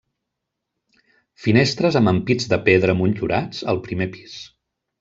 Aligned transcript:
Finestres 1.43 1.99
amb 2.01 2.13
ampits 2.13 2.49
de 2.55 2.59
pedra 2.71 2.97
motllurats 3.03 3.61
al 3.75 3.83
primer 3.89 4.09
pis. 4.19 4.43